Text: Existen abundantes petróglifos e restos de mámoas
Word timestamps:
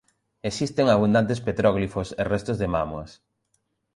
Existen 0.49 0.87
abundantes 0.89 1.39
petróglifos 1.47 2.07
e 2.21 2.23
restos 2.33 2.57
de 2.61 2.67
mámoas 2.75 3.11